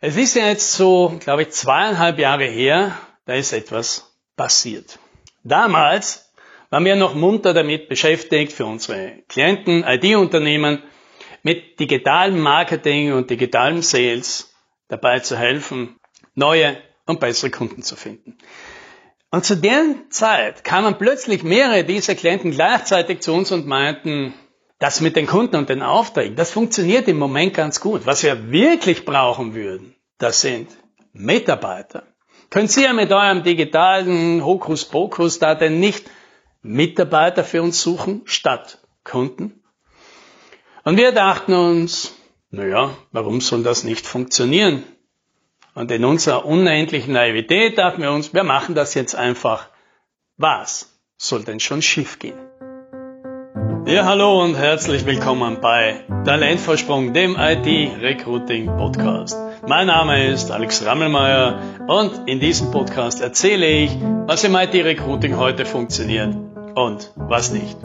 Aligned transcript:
Es 0.00 0.16
ist 0.16 0.36
ja 0.36 0.46
jetzt 0.46 0.74
so, 0.74 1.18
glaube 1.18 1.42
ich, 1.42 1.50
zweieinhalb 1.50 2.20
Jahre 2.20 2.44
her, 2.44 2.96
da 3.24 3.34
ist 3.34 3.52
etwas 3.52 4.16
passiert. 4.36 5.00
Damals 5.42 6.32
waren 6.70 6.84
wir 6.84 6.94
noch 6.94 7.16
munter 7.16 7.52
damit 7.52 7.88
beschäftigt, 7.88 8.52
für 8.52 8.64
unsere 8.64 9.24
Klienten, 9.28 9.82
IT-Unternehmen, 9.82 10.84
mit 11.42 11.80
digitalem 11.80 12.38
Marketing 12.38 13.12
und 13.12 13.28
digitalem 13.28 13.82
Sales 13.82 14.54
dabei 14.86 15.18
zu 15.18 15.36
helfen, 15.36 15.98
neue 16.36 16.76
und 17.06 17.18
bessere 17.18 17.50
Kunden 17.50 17.82
zu 17.82 17.96
finden. 17.96 18.38
Und 19.32 19.44
zu 19.44 19.56
der 19.56 19.82
Zeit 20.10 20.62
kamen 20.62 20.96
plötzlich 20.96 21.42
mehrere 21.42 21.82
dieser 21.82 22.14
Klienten 22.14 22.52
gleichzeitig 22.52 23.18
zu 23.18 23.32
uns 23.32 23.50
und 23.50 23.66
meinten, 23.66 24.32
das 24.78 25.00
mit 25.00 25.16
den 25.16 25.26
Kunden 25.26 25.56
und 25.56 25.68
den 25.68 25.82
Aufträgen, 25.82 26.36
das 26.36 26.52
funktioniert 26.52 27.08
im 27.08 27.18
Moment 27.18 27.54
ganz 27.54 27.80
gut. 27.80 28.06
Was 28.06 28.22
wir 28.22 28.50
wirklich 28.50 29.04
brauchen 29.04 29.54
würden, 29.54 29.94
das 30.18 30.40
sind 30.40 30.68
Mitarbeiter. 31.12 32.04
Können 32.50 32.68
Sie 32.68 32.84
ja 32.84 32.92
mit 32.92 33.12
eurem 33.12 33.42
digitalen 33.42 34.44
Hokuspokus 34.44 35.38
da 35.38 35.54
denn 35.54 35.80
nicht 35.80 36.08
Mitarbeiter 36.62 37.44
für 37.44 37.62
uns 37.62 37.82
suchen 37.82 38.22
statt 38.24 38.78
Kunden? 39.04 39.62
Und 40.84 40.96
wir 40.96 41.12
dachten 41.12 41.52
uns, 41.52 42.14
naja, 42.50 42.96
warum 43.12 43.40
soll 43.40 43.62
das 43.62 43.84
nicht 43.84 44.06
funktionieren? 44.06 44.84
Und 45.74 45.90
in 45.90 46.04
unserer 46.04 46.46
unendlichen 46.46 47.12
Naivität 47.12 47.76
dachten 47.78 48.02
wir 48.02 48.12
uns, 48.12 48.32
wir 48.32 48.44
machen 48.44 48.74
das 48.74 48.94
jetzt 48.94 49.14
einfach. 49.14 49.68
Was 50.36 50.98
soll 51.16 51.44
denn 51.44 51.60
schon 51.60 51.82
schief 51.82 52.18
gehen? 52.18 52.47
Ja, 53.88 54.04
hallo 54.04 54.44
und 54.44 54.54
herzlich 54.54 55.06
willkommen 55.06 55.62
bei 55.62 56.04
Talentvorsprung, 56.26 57.14
dem 57.14 57.36
IT-Recruiting-Podcast. 57.38 59.34
Mein 59.66 59.86
Name 59.86 60.28
ist 60.30 60.50
Alex 60.50 60.84
Rammelmeier 60.84 61.58
und 61.86 62.28
in 62.28 62.38
diesem 62.38 62.70
Podcast 62.70 63.22
erzähle 63.22 63.66
ich, 63.66 63.96
was 64.26 64.44
im 64.44 64.54
IT-Recruiting 64.56 65.38
heute 65.38 65.64
funktioniert 65.64 66.36
und 66.74 67.14
was 67.16 67.50
nicht. 67.50 67.78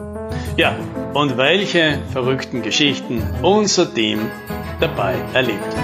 Ja, 0.58 0.76
und 1.14 1.38
welche 1.38 1.98
verrückten 2.12 2.60
Geschichten 2.60 3.22
unser 3.40 3.94
Team 3.94 4.30
dabei 4.80 5.14
erlebt. 5.32 5.74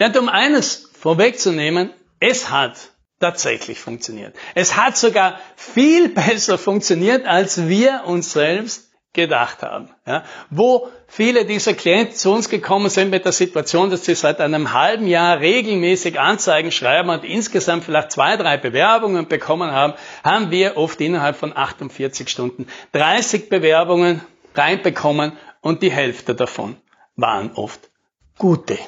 Ja, 0.00 0.08
und 0.08 0.16
um 0.16 0.28
eines 0.28 0.90
vorwegzunehmen, 0.98 1.92
es 2.18 2.50
hat 2.50 2.90
tatsächlich 3.20 3.80
funktioniert. 3.80 4.34
Es 4.54 4.76
hat 4.76 4.96
sogar 4.96 5.40
viel 5.56 6.08
besser 6.14 6.58
funktioniert, 6.58 7.26
als 7.26 7.68
wir 7.68 8.02
uns 8.06 8.32
selbst 8.32 8.88
gedacht 9.12 9.62
haben. 9.62 9.90
Ja, 10.06 10.22
wo 10.50 10.88
viele 11.08 11.44
dieser 11.44 11.74
Klienten 11.74 12.14
zu 12.14 12.32
uns 12.32 12.48
gekommen 12.48 12.88
sind 12.88 13.10
mit 13.10 13.24
der 13.24 13.32
Situation, 13.32 13.90
dass 13.90 14.04
sie 14.04 14.14
seit 14.14 14.40
einem 14.40 14.72
halben 14.72 15.08
Jahr 15.08 15.40
regelmäßig 15.40 16.20
Anzeigen 16.20 16.70
schreiben 16.70 17.08
und 17.08 17.24
insgesamt 17.24 17.84
vielleicht 17.84 18.12
zwei, 18.12 18.36
drei 18.36 18.58
Bewerbungen 18.58 19.26
bekommen 19.26 19.72
haben, 19.72 19.94
haben 20.22 20.50
wir 20.50 20.76
oft 20.76 21.00
innerhalb 21.00 21.36
von 21.36 21.56
48 21.56 22.28
Stunden 22.28 22.66
30 22.92 23.48
Bewerbungen 23.48 24.20
reinbekommen 24.54 25.32
und 25.62 25.82
die 25.82 25.90
Hälfte 25.90 26.34
davon 26.34 26.76
waren 27.16 27.50
oft 27.54 27.90
gute. 28.38 28.78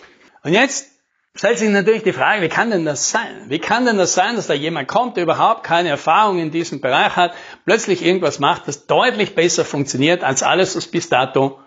Und 0.45 0.53
jetzt 0.53 1.00
stellt 1.34 1.59
sich 1.59 1.70
natürlich 1.70 2.03
die 2.03 2.12
Frage, 2.12 2.42
wie 2.42 2.48
kann 2.48 2.70
denn 2.70 2.84
das 2.84 3.11
sein? 3.11 3.47
Wie 3.48 3.59
kann 3.59 3.86
denn 3.86 3.98
das 3.98 4.14
sein, 4.14 4.36
dass 4.36 4.47
da 4.47 4.55
jemand 4.55 4.89
kommt, 4.89 5.17
der 5.17 5.25
überhaupt 5.25 5.64
keine 5.64 5.89
Erfahrung 5.89 6.39
in 6.39 6.50
diesem 6.50 6.81
Bereich 6.81 7.17
hat, 7.17 7.34
plötzlich 7.64 8.05
irgendwas 8.05 8.39
macht, 8.39 8.69
das 8.69 8.86
deutlich 8.86 9.34
besser 9.34 9.64
funktioniert 9.64 10.25
als 10.25 10.42
alles, 10.42 10.77
was 10.77 10.86
bis 10.86 11.08
dato 11.08 11.58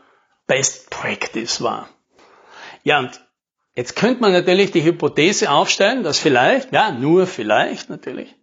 Best 0.47 0.89
Practice 0.89 1.61
war? 1.61 1.89
Ja, 2.83 2.99
und 2.99 3.21
jetzt 3.75 3.95
könnte 3.95 4.21
man 4.21 4.33
natürlich 4.33 4.71
die 4.71 4.83
Hypothese 4.83 5.49
aufstellen, 5.49 6.03
dass 6.03 6.19
vielleicht, 6.19 6.73
ja, 6.73 6.91
nur 6.91 7.27
vielleicht 7.27 7.89
natürlich, 7.89 8.35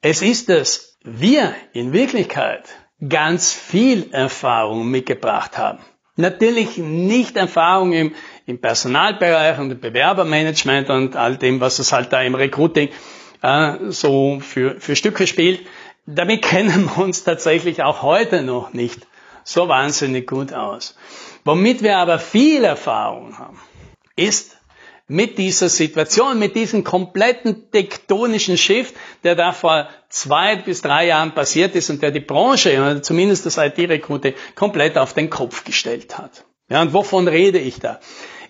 es 0.00 0.22
ist, 0.22 0.48
dass 0.48 0.98
wir 1.04 1.54
in 1.72 1.92
Wirklichkeit 1.92 2.68
ganz 3.08 3.52
viel 3.52 4.12
Erfahrung 4.12 4.88
mitgebracht 4.88 5.58
haben. 5.58 5.80
Natürlich 6.16 6.76
nicht 6.76 7.36
Erfahrung 7.36 7.92
im, 7.92 8.14
im 8.46 8.60
Personalbereich 8.60 9.58
und 9.58 9.70
im 9.70 9.80
Bewerbermanagement 9.80 10.90
und 10.90 11.16
all 11.16 11.36
dem, 11.36 11.60
was 11.60 11.78
es 11.78 11.92
halt 11.92 12.12
da 12.12 12.22
im 12.22 12.34
Recruiting 12.34 12.88
äh, 13.42 13.74
so 13.88 14.40
für, 14.40 14.80
für 14.80 14.96
Stücke 14.96 15.26
spielt. 15.26 15.60
Damit 16.06 16.42
kennen 16.52 16.86
wir 16.86 17.04
uns 17.04 17.24
tatsächlich 17.24 17.82
auch 17.82 18.02
heute 18.02 18.42
noch 18.42 18.72
nicht 18.72 19.06
so 19.44 19.68
wahnsinnig 19.68 20.26
gut 20.26 20.52
aus. 20.52 20.96
Womit 21.44 21.82
wir 21.82 21.98
aber 21.98 22.18
viel 22.18 22.64
Erfahrung 22.64 23.38
haben, 23.38 23.58
ist 24.16 24.56
mit 25.08 25.36
dieser 25.36 25.68
Situation, 25.68 26.38
mit 26.38 26.54
diesem 26.54 26.84
kompletten 26.84 27.70
tektonischen 27.70 28.56
Shift, 28.56 28.94
der 29.24 29.34
da 29.34 29.52
vor 29.52 29.88
zwei 30.08 30.56
bis 30.56 30.80
drei 30.80 31.06
Jahren 31.06 31.34
passiert 31.34 31.74
ist 31.74 31.90
und 31.90 32.02
der 32.02 32.12
die 32.12 32.20
Branche, 32.20 33.00
zumindest 33.02 33.44
das 33.44 33.58
IT-Rekrute, 33.58 34.34
komplett 34.54 34.96
auf 34.96 35.12
den 35.12 35.28
Kopf 35.28 35.64
gestellt 35.64 36.16
hat. 36.16 36.44
Ja, 36.72 36.80
und 36.80 36.94
wovon 36.94 37.28
rede 37.28 37.58
ich 37.58 37.80
da? 37.80 38.00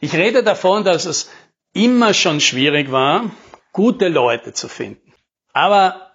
Ich 0.01 0.15
rede 0.15 0.45
davon, 0.45 0.85
dass 0.85 1.07
es 1.07 1.29
immer 1.73 2.15
schon 2.15 2.39
schwierig 2.39 2.93
war, 2.93 3.33
gute 3.73 4.07
Leute 4.07 4.53
zu 4.53 4.69
finden. 4.69 5.13
Aber 5.53 6.13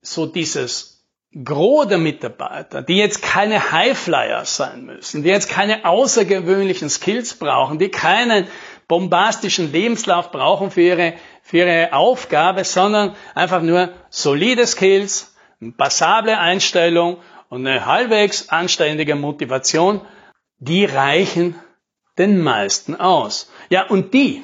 so 0.00 0.24
dieses 0.24 1.06
Gros 1.44 1.86
der 1.88 1.98
Mitarbeiter, 1.98 2.80
die 2.80 2.96
jetzt 2.96 3.20
keine 3.20 3.72
Highflyer 3.72 4.46
sein 4.46 4.86
müssen, 4.86 5.22
die 5.22 5.28
jetzt 5.28 5.50
keine 5.50 5.84
außergewöhnlichen 5.84 6.88
Skills 6.88 7.34
brauchen, 7.34 7.78
die 7.78 7.90
keinen 7.90 8.46
bombastischen 8.88 9.70
Lebenslauf 9.70 10.30
brauchen 10.30 10.70
für 10.70 10.80
ihre, 10.80 11.12
für 11.42 11.58
ihre 11.58 11.92
Aufgabe, 11.92 12.64
sondern 12.64 13.14
einfach 13.34 13.60
nur 13.60 13.90
solide 14.08 14.66
Skills, 14.66 15.36
eine 15.60 15.72
passable 15.72 16.38
Einstellung 16.38 17.18
und 17.50 17.66
eine 17.66 17.84
halbwegs 17.84 18.48
anständige 18.48 19.14
Motivation, 19.14 20.00
die 20.64 20.84
reichen 20.84 21.54
den 22.18 22.40
meisten 22.40 22.94
aus. 22.94 23.50
Ja, 23.70 23.86
und 23.86 24.14
die, 24.14 24.42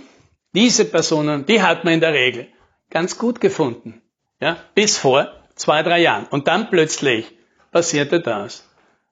diese 0.55 0.85
Personen, 0.85 1.47
die 1.47 1.63
hat 1.63 1.85
man 1.85 1.95
in 1.95 2.01
der 2.01 2.13
Regel 2.13 2.49
ganz 2.91 3.19
gut 3.19 3.41
gefunden. 3.41 4.03
Ja, 4.41 4.57
bis 4.75 4.99
vor 4.99 5.33
zwei, 5.55 5.83
drei 5.83 6.01
Jahren. 6.01 6.27
Und 6.27 6.49
dann 6.49 6.71
plötzlich 6.71 7.31
passierte 7.71 8.21
das, 8.21 8.69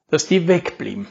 dass 0.09 0.27
die 0.27 0.47
wegblieben. 0.47 1.07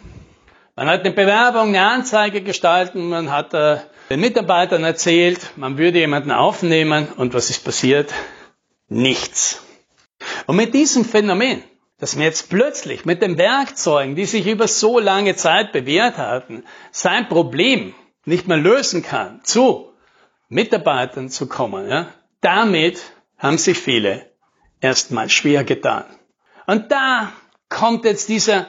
Man 0.76 0.88
hat 0.88 1.00
eine 1.00 1.12
Bewerbung, 1.12 1.68
eine 1.68 1.86
Anzeige 1.88 2.42
gestalten, 2.42 3.08
man 3.08 3.30
hat 3.30 3.54
äh, 3.54 3.78
den 4.10 4.20
Mitarbeitern 4.20 4.84
erzählt, 4.84 5.52
man 5.56 5.78
würde 5.78 5.98
jemanden 5.98 6.30
aufnehmen 6.30 7.08
und 7.16 7.34
was 7.34 7.50
ist 7.50 7.64
passiert? 7.64 8.12
Nichts. 8.88 9.62
Und 10.46 10.56
mit 10.56 10.74
diesem 10.74 11.04
Phänomen, 11.04 11.62
dass 11.98 12.14
man 12.14 12.24
jetzt 12.24 12.48
plötzlich 12.48 13.04
mit 13.04 13.22
den 13.22 13.38
Werkzeugen, 13.38 14.14
die 14.14 14.24
sich 14.24 14.46
über 14.46 14.68
so 14.68 14.98
lange 14.98 15.34
Zeit 15.36 15.72
bewährt 15.72 16.16
hatten, 16.16 16.64
sein 16.90 17.28
Problem 17.28 17.94
nicht 18.24 18.46
mehr 18.46 18.56
lösen 18.56 19.02
kann, 19.02 19.40
zu 19.42 19.92
Mitarbeitern 20.48 21.28
zu 21.28 21.48
kommen, 21.48 21.88
ja, 21.88 22.08
damit 22.40 23.02
haben 23.36 23.58
sich 23.58 23.78
viele 23.78 24.30
erstmal 24.80 25.28
schwer 25.28 25.64
getan. 25.64 26.04
Und 26.66 26.90
da 26.92 27.32
kommt 27.68 28.04
jetzt 28.04 28.28
dieser 28.28 28.66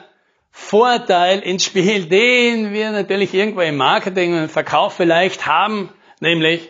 Vorteil 0.50 1.40
ins 1.40 1.64
Spiel, 1.64 2.06
den 2.06 2.72
wir 2.72 2.90
natürlich 2.90 3.32
irgendwo 3.32 3.60
im 3.60 3.76
Marketing 3.76 4.34
und 4.34 4.50
Verkauf 4.50 4.94
vielleicht 4.94 5.46
haben, 5.46 5.90
nämlich, 6.20 6.68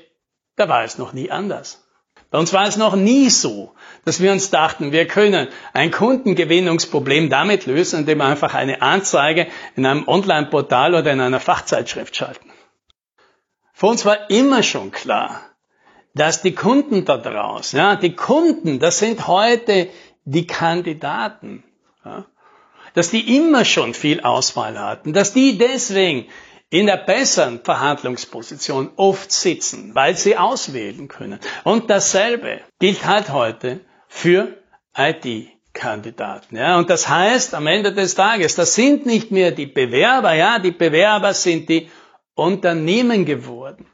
da 0.56 0.68
war 0.68 0.84
es 0.84 0.98
noch 0.98 1.12
nie 1.12 1.30
anders. 1.30 1.89
Bei 2.30 2.38
uns 2.38 2.52
war 2.52 2.66
es 2.66 2.76
noch 2.76 2.94
nie 2.94 3.28
so, 3.28 3.74
dass 4.04 4.20
wir 4.20 4.30
uns 4.30 4.50
dachten, 4.50 4.92
wir 4.92 5.06
können 5.06 5.48
ein 5.72 5.90
Kundengewinnungsproblem 5.90 7.28
damit 7.28 7.66
lösen, 7.66 8.00
indem 8.00 8.18
wir 8.18 8.26
einfach 8.26 8.54
eine 8.54 8.82
Anzeige 8.82 9.48
in 9.74 9.84
einem 9.84 10.06
Online-Portal 10.06 10.94
oder 10.94 11.12
in 11.12 11.20
einer 11.20 11.40
Fachzeitschrift 11.40 12.14
schalten. 12.14 12.50
Für 13.72 13.86
uns 13.86 14.04
war 14.04 14.30
immer 14.30 14.62
schon 14.62 14.92
klar, 14.92 15.40
dass 16.14 16.42
die 16.42 16.54
Kunden 16.54 17.04
da 17.04 17.16
draußen, 17.16 17.78
ja, 17.78 17.96
die 17.96 18.14
Kunden, 18.14 18.78
das 18.78 18.98
sind 18.98 19.26
heute 19.26 19.88
die 20.24 20.46
Kandidaten. 20.46 21.64
Ja 22.04 22.26
dass 22.94 23.10
die 23.10 23.36
immer 23.36 23.64
schon 23.64 23.94
viel 23.94 24.20
Auswahl 24.20 24.78
hatten, 24.78 25.12
dass 25.12 25.32
die 25.32 25.58
deswegen 25.58 26.26
in 26.70 26.86
der 26.86 26.96
besseren 26.96 27.60
Verhandlungsposition 27.62 28.92
oft 28.96 29.32
sitzen, 29.32 29.94
weil 29.94 30.16
sie 30.16 30.36
auswählen 30.36 31.08
können. 31.08 31.40
Und 31.64 31.90
dasselbe 31.90 32.60
gilt 32.78 33.04
halt 33.04 33.30
heute 33.30 33.80
für 34.08 34.56
IT-Kandidaten. 34.96 36.56
Ja, 36.56 36.78
und 36.78 36.88
das 36.88 37.08
heißt, 37.08 37.54
am 37.54 37.66
Ende 37.66 37.92
des 37.92 38.14
Tages, 38.14 38.54
das 38.54 38.76
sind 38.76 39.04
nicht 39.04 39.32
mehr 39.32 39.50
die 39.50 39.66
Bewerber, 39.66 40.32
ja, 40.34 40.60
die 40.60 40.70
Bewerber 40.70 41.34
sind 41.34 41.68
die 41.68 41.90
Unternehmen 42.34 43.24
geworden. 43.24 43.86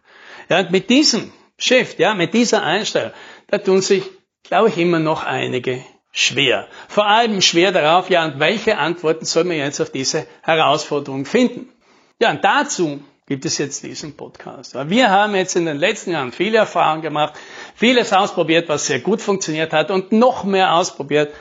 Ja, 0.50 0.60
und 0.60 0.70
mit 0.70 0.90
diesem 0.90 1.32
Shift, 1.58 1.98
ja, 1.98 2.14
mit 2.14 2.34
dieser 2.34 2.62
Einstellung, 2.62 3.12
da 3.48 3.56
tun 3.58 3.80
sich, 3.80 4.04
glaube 4.42 4.68
ich, 4.68 4.76
immer 4.76 4.98
noch 4.98 5.24
einige 5.24 5.82
schwer. 6.12 6.68
Vor 6.88 7.06
allem 7.06 7.40
schwer 7.40 7.72
darauf, 7.72 8.10
ja, 8.10 8.26
und 8.26 8.38
welche 8.38 8.76
Antworten 8.76 9.24
soll 9.24 9.44
man 9.44 9.56
jetzt 9.56 9.80
auf 9.80 9.90
diese 9.90 10.26
Herausforderung 10.42 11.24
finden? 11.24 11.72
Ja, 12.18 12.30
und 12.30 12.42
dazu 12.44 13.00
gibt 13.26 13.44
es 13.44 13.58
jetzt 13.58 13.82
diesen 13.82 14.16
Podcast. 14.16 14.74
Wir 14.88 15.10
haben 15.10 15.34
jetzt 15.34 15.54
in 15.54 15.66
den 15.66 15.76
letzten 15.76 16.12
Jahren 16.12 16.32
viele 16.32 16.56
Erfahrungen 16.56 17.02
gemacht, 17.02 17.34
vieles 17.74 18.12
ausprobiert, 18.12 18.70
was 18.70 18.86
sehr 18.86 19.00
gut 19.00 19.20
funktioniert 19.20 19.74
hat 19.74 19.90
und 19.90 20.12
noch 20.12 20.44
mehr 20.44 20.74
ausprobiert, 20.74 21.34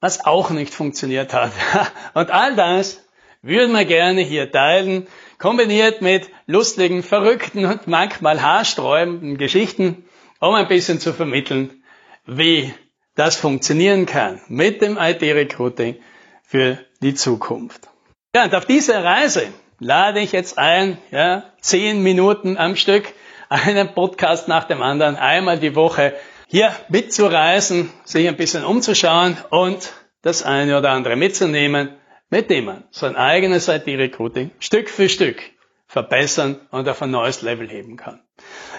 was 0.00 0.24
auch 0.24 0.50
nicht 0.50 0.74
funktioniert 0.74 1.32
hat. 1.32 1.52
Und 2.14 2.30
all 2.30 2.56
das 2.56 3.02
würden 3.42 3.72
wir 3.72 3.84
gerne 3.84 4.22
hier 4.22 4.50
teilen, 4.50 5.06
kombiniert 5.38 6.02
mit 6.02 6.28
lustigen, 6.46 7.02
verrückten 7.02 7.64
und 7.64 7.86
manchmal 7.86 8.42
haarsträubenden 8.42 9.38
Geschichten, 9.38 10.04
um 10.38 10.54
ein 10.54 10.68
bisschen 10.68 11.00
zu 11.00 11.12
vermitteln, 11.12 11.82
wie 12.26 12.74
das 13.14 13.36
funktionieren 13.36 14.06
kann 14.06 14.40
mit 14.48 14.82
dem 14.82 14.98
IT-Recruiting 14.98 15.96
für 16.42 16.78
die 17.02 17.14
Zukunft. 17.14 17.88
Ja, 18.34 18.44
und 18.44 18.54
auf 18.54 18.66
diese 18.66 19.02
Reise 19.02 19.48
lade 19.80 20.20
ich 20.20 20.32
jetzt 20.32 20.58
ein, 20.58 20.98
ja, 21.10 21.42
zehn 21.60 22.02
Minuten 22.02 22.56
am 22.56 22.76
Stück, 22.76 23.12
einen 23.48 23.92
Podcast 23.94 24.46
nach 24.46 24.64
dem 24.64 24.82
anderen, 24.82 25.16
einmal 25.16 25.58
die 25.58 25.74
Woche 25.74 26.14
hier 26.46 26.74
mitzureisen, 26.88 27.90
sich 28.04 28.28
ein 28.28 28.36
bisschen 28.36 28.64
umzuschauen 28.64 29.36
und 29.50 29.92
das 30.22 30.42
eine 30.42 30.78
oder 30.78 30.90
andere 30.90 31.16
mitzunehmen, 31.16 31.96
mit 32.28 32.50
dem 32.50 32.66
man 32.66 32.84
sein 32.90 33.16
eigenes 33.16 33.68
IT-Recruiting 33.68 34.50
Stück 34.60 34.88
für 34.88 35.08
Stück 35.08 35.42
verbessern 35.86 36.60
und 36.70 36.88
auf 36.88 37.02
ein 37.02 37.10
neues 37.10 37.42
Level 37.42 37.68
heben 37.68 37.96
kann. 37.96 38.22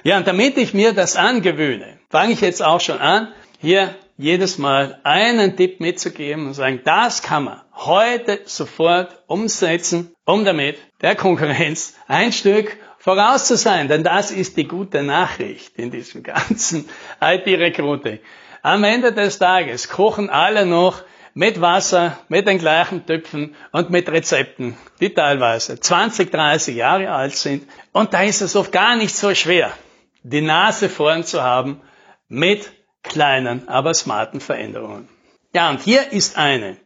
Ja, 0.03 0.18
und 0.18 0.27
damit 0.27 0.57
ich 0.57 0.74
mir 0.74 0.94
das 0.94 1.18
angewöhne, 1.18 2.00
fange 2.09 2.33
ich 2.33 2.42
jetzt 2.42 2.63
auch 2.63 2.80
schon 2.80 3.00
an, 3.00 3.33
hier 3.59 3.94
jedes 4.22 4.60
Mal 4.60 5.00
einen 5.04 5.58
Tipp 5.58 5.80
mitzugeben 5.80 6.46
und 6.48 6.54
sagen, 6.54 6.82
das 6.84 7.24
kann 7.24 7.46
man 7.46 7.62
heute 7.74 8.42
sofort 8.46 9.24
umsetzen, 9.26 10.14
um 10.26 10.46
damit 10.46 10.78
der 11.02 11.16
Konkurrenz 11.16 11.96
ein 12.08 12.32
Stück 12.32 12.78
voraus 13.00 13.48
zu 13.48 13.58
sein. 13.58 13.88
Denn 13.88 14.04
das 14.04 14.30
ist 14.30 14.58
die 14.58 14.68
gute 14.68 15.02
Nachricht 15.02 15.76
in 15.76 15.90
diesem 15.90 16.22
ganzen 16.36 16.88
IT-Recruiting. 17.20 18.20
Am 18.62 18.84
Ende 18.84 19.12
des 19.12 19.40
Tages 19.40 19.90
kochen 19.90 20.30
alle 20.30 20.68
noch 20.68 21.02
mit 21.34 21.60
Wasser, 21.60 22.20
mit 22.28 22.48
den 22.48 22.60
gleichen 22.60 23.06
Töpfen 23.08 23.56
und 23.72 23.90
mit 23.90 24.08
Rezepten, 24.08 24.78
die 25.00 25.14
teilweise 25.14 25.80
20, 25.80 26.30
30 26.30 26.76
Jahre 26.76 27.12
alt 27.12 27.36
sind. 27.36 27.68
Und 27.92 28.14
da 28.14 28.22
ist 28.22 28.42
es 28.42 28.56
oft 28.56 28.72
gar 28.72 28.96
nicht 28.96 29.16
so 29.16 29.34
schwer, 29.34 29.72
die 30.22 30.42
Nase 30.42 30.90
vorn 30.90 31.24
zu 31.24 31.42
haben 31.42 31.82
mit 32.28 32.72
kleinen, 33.03 33.68
aber 33.68 33.94
smarten 33.94 34.39
Veränderungen. 34.39 35.09
Ja, 35.53 35.69
und 35.69 35.81
hier 35.81 36.12
ist 36.12 36.38
eine, 36.38 36.77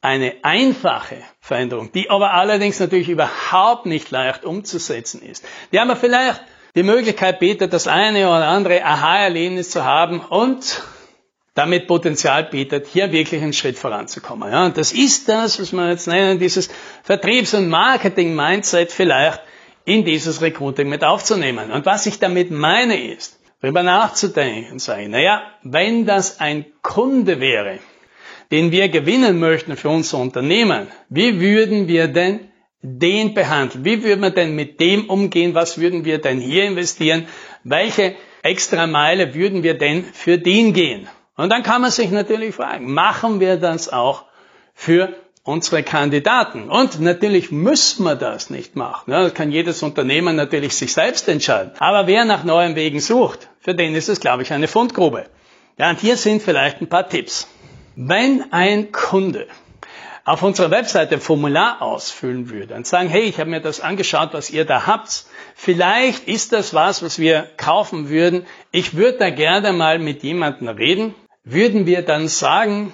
eine 0.00 0.36
einfache 0.42 1.16
Veränderung, 1.40 1.92
die 1.92 2.10
aber 2.10 2.32
allerdings 2.32 2.80
natürlich 2.80 3.08
überhaupt 3.08 3.86
nicht 3.86 4.10
leicht 4.10 4.44
umzusetzen 4.44 5.22
ist. 5.22 5.44
Die 5.72 5.80
haben 5.80 5.88
wir 5.88 5.96
vielleicht 5.96 6.40
die 6.74 6.82
Möglichkeit 6.82 7.38
bietet, 7.40 7.72
das 7.72 7.88
eine 7.88 8.28
oder 8.28 8.46
andere 8.46 8.84
Aha-Erlebnis 8.84 9.70
zu 9.70 9.84
haben 9.84 10.20
und 10.20 10.82
damit 11.54 11.88
Potenzial 11.88 12.44
bietet, 12.44 12.86
hier 12.86 13.10
wirklich 13.10 13.42
einen 13.42 13.52
Schritt 13.52 13.76
voranzukommen. 13.76 14.52
Ja, 14.52 14.66
und 14.66 14.78
das 14.78 14.92
ist 14.92 15.28
das, 15.28 15.60
was 15.60 15.72
wir 15.72 15.90
jetzt 15.90 16.06
nennen, 16.06 16.38
dieses 16.38 16.70
Vertriebs- 17.02 17.52
und 17.54 17.68
Marketing-Mindset 17.68 18.92
vielleicht 18.92 19.40
in 19.84 20.04
dieses 20.04 20.40
Recruiting 20.40 20.88
mit 20.88 21.02
aufzunehmen. 21.02 21.72
Und 21.72 21.84
was 21.84 22.06
ich 22.06 22.20
damit 22.20 22.52
meine 22.52 23.02
ist, 23.02 23.37
darüber 23.60 23.82
nachzudenken 23.82 24.78
sagen, 24.78 25.10
naja, 25.10 25.42
wenn 25.62 26.06
das 26.06 26.40
ein 26.40 26.66
Kunde 26.82 27.40
wäre, 27.40 27.78
den 28.50 28.72
wir 28.72 28.88
gewinnen 28.88 29.38
möchten 29.38 29.76
für 29.76 29.88
unser 29.88 30.18
Unternehmen, 30.18 30.88
wie 31.08 31.40
würden 31.40 31.88
wir 31.88 32.08
denn 32.08 32.48
den 32.82 33.34
behandeln? 33.34 33.84
Wie 33.84 34.02
würden 34.02 34.22
wir 34.22 34.30
denn 34.30 34.54
mit 34.54 34.80
dem 34.80 35.10
umgehen? 35.10 35.54
Was 35.54 35.78
würden 35.78 36.04
wir 36.04 36.18
denn 36.18 36.40
hier 36.40 36.64
investieren? 36.64 37.26
Welche 37.64 38.14
extra 38.42 38.86
Meile 38.86 39.34
würden 39.34 39.62
wir 39.62 39.74
denn 39.76 40.04
für 40.04 40.38
den 40.38 40.72
gehen? 40.72 41.08
Und 41.36 41.50
dann 41.50 41.62
kann 41.62 41.82
man 41.82 41.90
sich 41.90 42.10
natürlich 42.10 42.54
fragen, 42.54 42.92
machen 42.92 43.40
wir 43.40 43.56
das 43.56 43.92
auch 43.92 44.24
für 44.74 45.14
unsere 45.44 45.82
Kandidaten? 45.82 46.68
Und 46.70 47.00
natürlich 47.00 47.50
müssen 47.50 48.04
wir 48.04 48.16
das 48.16 48.50
nicht 48.50 48.76
machen. 48.76 49.10
das 49.10 49.34
kann 49.34 49.50
jedes 49.50 49.82
Unternehmen 49.82 50.36
natürlich 50.36 50.74
sich 50.76 50.92
selbst 50.92 51.28
entscheiden. 51.28 51.72
Aber 51.78 52.06
wer 52.06 52.24
nach 52.24 52.44
neuen 52.44 52.74
Wegen 52.76 53.00
sucht, 53.00 53.48
für 53.60 53.74
den 53.74 53.94
ist 53.94 54.08
es, 54.08 54.20
glaube 54.20 54.42
ich, 54.42 54.52
eine 54.52 54.68
Fundgrube. 54.68 55.26
Ja, 55.78 55.90
und 55.90 56.00
hier 56.00 56.16
sind 56.16 56.42
vielleicht 56.42 56.80
ein 56.80 56.88
paar 56.88 57.08
Tipps. 57.08 57.48
Wenn 57.96 58.52
ein 58.52 58.92
Kunde 58.92 59.46
auf 60.24 60.42
unserer 60.42 60.70
Webseite 60.70 61.14
ein 61.14 61.20
Formular 61.20 61.80
ausfüllen 61.80 62.50
würde 62.50 62.74
und 62.74 62.86
sagen, 62.86 63.08
hey, 63.08 63.22
ich 63.22 63.40
habe 63.40 63.48
mir 63.48 63.60
das 63.60 63.80
angeschaut, 63.80 64.30
was 64.32 64.50
ihr 64.50 64.66
da 64.66 64.86
habt. 64.86 65.24
Vielleicht 65.54 66.28
ist 66.28 66.52
das 66.52 66.74
was, 66.74 67.02
was 67.02 67.18
wir 67.18 67.48
kaufen 67.56 68.10
würden. 68.10 68.44
Ich 68.70 68.94
würde 68.94 69.18
da 69.18 69.30
gerne 69.30 69.72
mal 69.72 69.98
mit 69.98 70.22
jemandem 70.22 70.68
reden 70.68 71.14
würden 71.50 71.86
wir 71.86 72.02
dann 72.02 72.28
sagen, 72.28 72.92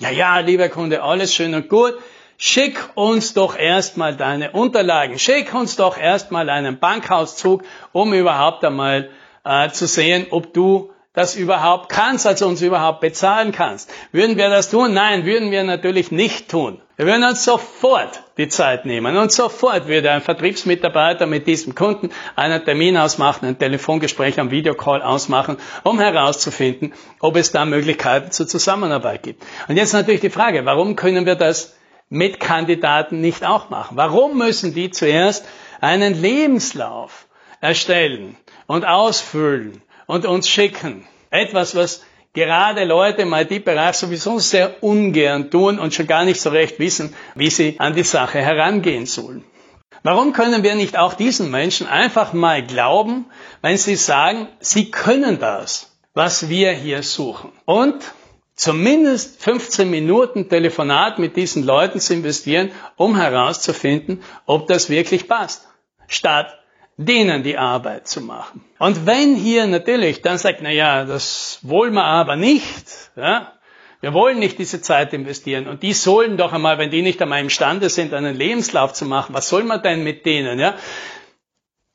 ja, 0.00 0.10
ja, 0.10 0.38
lieber 0.38 0.70
Kunde, 0.70 1.02
alles 1.02 1.34
schön 1.34 1.54
und 1.54 1.68
gut, 1.68 1.94
schick 2.38 2.80
uns 2.94 3.34
doch 3.34 3.54
erstmal 3.54 4.16
deine 4.16 4.52
Unterlagen, 4.52 5.18
schick 5.18 5.54
uns 5.54 5.76
doch 5.76 5.98
erstmal 5.98 6.48
einen 6.48 6.78
Bankauszug, 6.78 7.62
um 7.92 8.14
überhaupt 8.14 8.64
einmal 8.64 9.10
äh, 9.44 9.68
zu 9.68 9.86
sehen, 9.86 10.26
ob 10.30 10.54
du 10.54 10.90
das 11.12 11.36
überhaupt 11.36 11.90
kannst, 11.90 12.26
also 12.26 12.46
uns 12.46 12.62
überhaupt 12.62 13.00
bezahlen 13.00 13.52
kannst. 13.52 13.90
Würden 14.10 14.38
wir 14.38 14.48
das 14.48 14.70
tun? 14.70 14.94
Nein, 14.94 15.26
würden 15.26 15.50
wir 15.50 15.64
natürlich 15.64 16.10
nicht 16.10 16.50
tun. 16.50 16.80
Wir 17.00 17.06
würden 17.06 17.24
uns 17.24 17.46
sofort 17.46 18.24
die 18.36 18.48
Zeit 18.48 18.84
nehmen 18.84 19.16
und 19.16 19.32
sofort 19.32 19.88
würde 19.88 20.10
ein 20.10 20.20
Vertriebsmitarbeiter 20.20 21.24
mit 21.24 21.46
diesem 21.46 21.74
Kunden 21.74 22.10
einen 22.36 22.62
Termin 22.62 22.98
ausmachen, 22.98 23.46
ein 23.46 23.58
Telefongespräch 23.58 24.38
am 24.38 24.50
Videocall 24.50 25.00
ausmachen, 25.00 25.56
um 25.82 25.98
herauszufinden, 25.98 26.92
ob 27.20 27.36
es 27.36 27.52
da 27.52 27.64
Möglichkeiten 27.64 28.32
zur 28.32 28.46
Zusammenarbeit 28.48 29.22
gibt. 29.22 29.42
Und 29.68 29.78
jetzt 29.78 29.94
natürlich 29.94 30.20
die 30.20 30.28
Frage, 30.28 30.66
warum 30.66 30.94
können 30.94 31.24
wir 31.24 31.36
das 31.36 31.74
mit 32.10 32.38
Kandidaten 32.38 33.22
nicht 33.22 33.46
auch 33.46 33.70
machen? 33.70 33.96
Warum 33.96 34.36
müssen 34.36 34.74
die 34.74 34.90
zuerst 34.90 35.46
einen 35.80 36.20
Lebenslauf 36.20 37.28
erstellen 37.62 38.36
und 38.66 38.84
ausfüllen 38.84 39.80
und 40.04 40.26
uns 40.26 40.50
schicken. 40.50 41.06
Etwas, 41.30 41.74
was 41.74 42.04
gerade 42.32 42.84
Leute 42.84 43.22
im 43.22 43.32
IT-Bereich 43.32 43.96
sowieso 43.96 44.38
sehr 44.38 44.82
ungern 44.82 45.50
tun 45.50 45.78
und 45.78 45.94
schon 45.94 46.06
gar 46.06 46.24
nicht 46.24 46.40
so 46.40 46.50
recht 46.50 46.78
wissen, 46.78 47.14
wie 47.34 47.50
sie 47.50 47.76
an 47.78 47.94
die 47.94 48.04
Sache 48.04 48.38
herangehen 48.38 49.06
sollen. 49.06 49.44
Warum 50.02 50.32
können 50.32 50.62
wir 50.62 50.74
nicht 50.74 50.96
auch 50.96 51.14
diesen 51.14 51.50
Menschen 51.50 51.86
einfach 51.86 52.32
mal 52.32 52.64
glauben, 52.64 53.26
wenn 53.60 53.76
sie 53.76 53.96
sagen, 53.96 54.48
sie 54.60 54.90
können 54.90 55.38
das, 55.38 55.96
was 56.14 56.48
wir 56.48 56.72
hier 56.72 57.02
suchen? 57.02 57.52
Und 57.66 58.02
zumindest 58.54 59.42
15 59.42 59.90
Minuten 59.90 60.48
Telefonat 60.48 61.18
mit 61.18 61.36
diesen 61.36 61.64
Leuten 61.64 62.00
zu 62.00 62.14
investieren, 62.14 62.70
um 62.96 63.16
herauszufinden, 63.16 64.22
ob 64.46 64.68
das 64.68 64.88
wirklich 64.88 65.28
passt. 65.28 65.68
Statt 66.06 66.59
denen 67.06 67.42
die 67.42 67.56
Arbeit 67.56 68.08
zu 68.08 68.20
machen. 68.20 68.62
Und 68.78 69.06
wenn 69.06 69.34
hier 69.34 69.66
natürlich 69.66 70.22
dann 70.22 70.38
sagt, 70.38 70.60
na 70.62 70.70
ja, 70.70 71.04
das 71.04 71.58
wollen 71.62 71.94
wir 71.94 72.04
aber 72.04 72.36
nicht, 72.36 73.10
ja, 73.16 73.52
wir 74.00 74.14
wollen 74.14 74.38
nicht 74.38 74.58
diese 74.58 74.80
Zeit 74.80 75.12
investieren 75.12 75.66
und 75.66 75.82
die 75.82 75.92
sollen 75.92 76.36
doch 76.36 76.52
einmal, 76.52 76.78
wenn 76.78 76.90
die 76.90 77.02
nicht 77.02 77.20
einmal 77.20 77.40
imstande 77.40 77.88
sind, 77.88 78.12
einen 78.12 78.34
Lebenslauf 78.34 78.92
zu 78.92 79.04
machen, 79.06 79.34
was 79.34 79.48
soll 79.48 79.64
man 79.64 79.82
denn 79.82 80.02
mit 80.04 80.26
denen, 80.26 80.58
ja? 80.58 80.74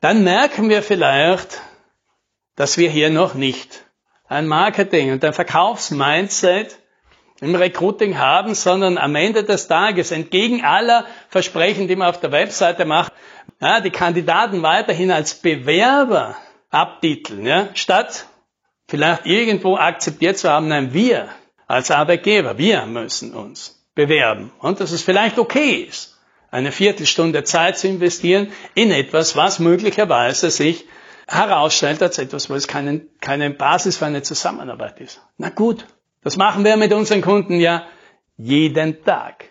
Dann 0.02 0.24
merken 0.24 0.70
wir 0.70 0.84
vielleicht, 0.84 1.62
dass 2.56 2.78
wir 2.78 2.90
hier 2.90 3.10
noch 3.10 3.34
nicht 3.34 3.86
ein 4.28 4.48
Marketing 4.48 5.12
und 5.12 5.24
ein 5.24 5.34
Verkaufsmindset 5.34 6.78
im 7.42 7.56
Recruiting 7.56 8.18
haben, 8.18 8.56
sondern 8.56 8.98
am 8.98 9.16
Ende 9.16 9.44
des 9.44 9.68
Tages 9.68 10.12
entgegen 10.12 10.64
aller 10.64 11.06
Versprechen, 11.30 11.88
die 11.88 11.96
man 11.96 12.10
auf 12.10 12.20
der 12.20 12.32
Webseite 12.32 12.86
macht, 12.86 13.14
ja, 13.60 13.82
die 13.82 13.92
Kandidaten 13.92 14.62
weiterhin 14.62 15.12
als 15.12 15.36
Bewerber 15.36 16.36
abtiteln, 16.70 17.46
ja, 17.46 17.70
statt 17.74 18.28
vielleicht 18.88 19.26
irgendwo 19.26 19.78
akzeptiert 19.78 20.38
zu 20.38 20.50
haben, 20.50 20.68
nein, 20.68 20.94
wir 20.94 21.30
als 21.68 21.92
Arbeitgeber, 21.92 22.58
wir 22.58 22.86
müssen 22.86 23.34
uns 23.34 23.84
bewerben 23.96 24.52
und 24.60 24.80
dass 24.80 24.92
es 24.92 25.02
vielleicht 25.02 25.40
okay 25.40 25.88
ist, 25.90 26.20
eine 26.52 26.72
Viertelstunde 26.72 27.44
Zeit 27.44 27.78
zu 27.78 27.88
investieren 27.88 28.52
in 28.76 28.92
etwas, 28.92 29.36
was 29.36 29.60
möglicherweise 29.60 30.52
sich 30.52 30.86
herausstellt 31.28 32.02
als 32.04 32.18
etwas, 32.18 32.50
wo 32.50 32.56
es 32.56 32.68
keinen, 32.68 33.10
keine 33.20 33.50
Basis 33.50 33.98
für 33.98 34.06
eine 34.06 34.22
Zusammenarbeit 34.22 35.00
ist. 35.00 35.22
Na 35.38 35.50
gut, 35.50 35.86
das 36.24 36.38
machen 36.38 36.64
wir 36.64 36.78
mit 36.78 36.94
unseren 36.94 37.22
Kunden 37.22 37.60
ja 37.60 37.88
jeden 38.38 39.04
Tag 39.04 39.46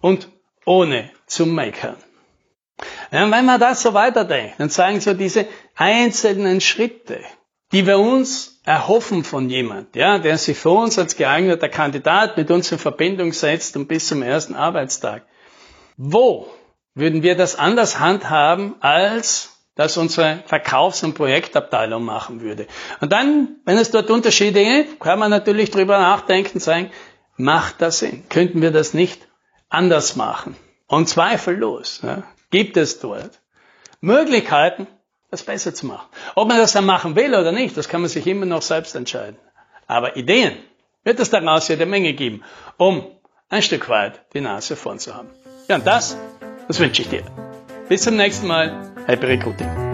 und 0.00 0.28
ohne 0.64 1.10
zu 1.26 1.46
meckern. 1.46 1.96
Ja, 3.10 3.30
wenn 3.30 3.44
man 3.44 3.60
das 3.60 3.82
so 3.82 3.94
weiterdenkt, 3.94 4.58
dann 4.58 4.70
zeigen 4.70 5.00
so 5.00 5.14
diese 5.14 5.46
einzelnen 5.74 6.60
Schritte, 6.60 7.20
die 7.72 7.86
wir 7.86 7.98
uns 7.98 8.60
erhoffen 8.64 9.24
von 9.24 9.48
jemand, 9.50 9.96
ja, 9.96 10.18
der 10.18 10.38
sich 10.38 10.58
für 10.58 10.70
uns 10.70 10.98
als 10.98 11.16
geeigneter 11.16 11.68
Kandidat 11.68 12.36
mit 12.36 12.50
uns 12.50 12.70
in 12.72 12.78
Verbindung 12.78 13.32
setzt 13.32 13.76
und 13.76 13.88
bis 13.88 14.06
zum 14.08 14.22
ersten 14.22 14.54
Arbeitstag. 14.54 15.22
Wo 15.96 16.48
würden 16.94 17.22
wir 17.22 17.36
das 17.36 17.56
anders 17.56 18.00
handhaben 18.00 18.74
als 18.80 19.50
das 19.80 19.96
unsere 19.96 20.42
Verkaufs- 20.46 21.02
und 21.04 21.14
Projektabteilung 21.14 22.04
machen 22.04 22.42
würde. 22.42 22.66
Und 23.00 23.12
dann, 23.12 23.56
wenn 23.64 23.78
es 23.78 23.90
dort 23.90 24.10
Unterschiede 24.10 24.62
gibt, 24.62 25.00
kann 25.00 25.18
man 25.18 25.30
natürlich 25.30 25.70
drüber 25.70 25.98
nachdenken 25.98 26.54
und 26.54 26.60
sagen, 26.60 26.90
macht 27.36 27.80
das 27.80 28.00
Sinn? 28.00 28.24
Könnten 28.28 28.60
wir 28.60 28.72
das 28.72 28.92
nicht 28.92 29.26
anders 29.70 30.16
machen? 30.16 30.54
Und 30.86 31.08
zweifellos 31.08 32.00
ja, 32.02 32.24
gibt 32.50 32.76
es 32.76 33.00
dort 33.00 33.40
Möglichkeiten, 34.00 34.86
das 35.30 35.42
besser 35.42 35.74
zu 35.74 35.86
machen. 35.86 36.08
Ob 36.34 36.48
man 36.48 36.58
das 36.58 36.72
dann 36.72 36.84
machen 36.84 37.16
will 37.16 37.34
oder 37.34 37.52
nicht, 37.52 37.76
das 37.76 37.88
kann 37.88 38.00
man 38.00 38.10
sich 38.10 38.26
immer 38.26 38.46
noch 38.46 38.62
selbst 38.62 38.94
entscheiden. 38.94 39.38
Aber 39.86 40.16
Ideen 40.16 40.56
wird 41.04 41.20
es 41.20 41.30
daraus 41.30 41.68
jede 41.68 41.86
Menge 41.86 42.12
geben, 42.12 42.42
um 42.76 43.06
ein 43.48 43.62
Stück 43.62 43.88
weit 43.88 44.20
die 44.34 44.40
Nase 44.40 44.76
vorn 44.76 44.98
zu 44.98 45.14
haben. 45.14 45.28
Ja, 45.68 45.76
und 45.76 45.86
das, 45.86 46.16
das 46.68 46.78
wünsche 46.80 47.02
ich 47.02 47.08
dir. 47.08 47.24
Bis 47.88 48.02
zum 48.02 48.16
nächsten 48.16 48.46
Mal. 48.46 48.92
Happy 49.06 49.26
Recruiting. 49.26 49.89